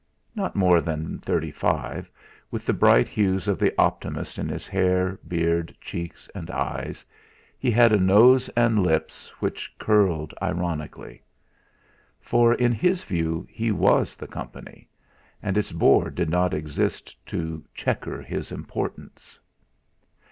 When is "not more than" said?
0.33-1.19